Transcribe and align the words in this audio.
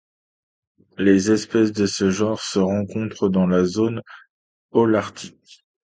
Les 0.97 1.29
espèces 1.29 1.71
de 1.71 1.85
ce 1.85 2.09
genre 2.09 2.41
se 2.41 2.57
rencontrent 2.57 3.29
dans 3.29 3.45
la 3.45 3.65
zone 3.65 4.01
holarctique. 4.71 5.63